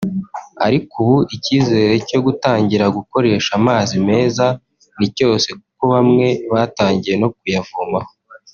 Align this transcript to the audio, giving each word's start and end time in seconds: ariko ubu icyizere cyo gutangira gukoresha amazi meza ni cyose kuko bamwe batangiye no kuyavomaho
ariko 0.65 0.93
ubu 1.03 1.15
icyizere 1.35 1.93
cyo 2.09 2.19
gutangira 2.25 2.85
gukoresha 2.97 3.51
amazi 3.59 3.95
meza 4.09 4.45
ni 4.97 5.07
cyose 5.17 5.47
kuko 5.61 5.83
bamwe 5.93 6.27
batangiye 6.53 7.15
no 7.21 7.29
kuyavomaho 7.35 8.11